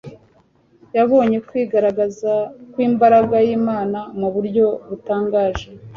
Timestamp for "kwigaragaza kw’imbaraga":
1.47-3.35